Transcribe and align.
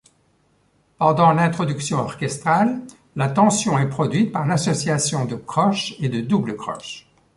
Pendant 0.97 1.31
l'introduction 1.31 1.99
orchestrale, 1.99 2.81
la 3.15 3.29
tension 3.29 3.77
est 3.77 3.85
produite 3.89 4.31
par 4.31 4.47
l'association 4.47 5.25
de 5.25 5.35
croches 5.35 5.93
et 5.99 6.09
de 6.09 6.21
double-croches. 6.21 7.07